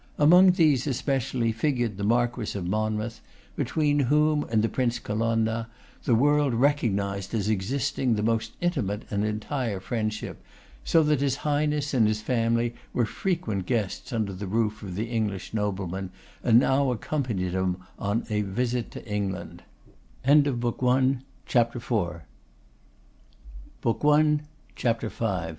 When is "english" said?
15.05-15.53